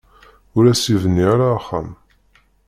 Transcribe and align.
Ur 0.57 0.63
as-yebni 0.71 1.23
ara 1.33 1.47
axxam. 1.57 1.89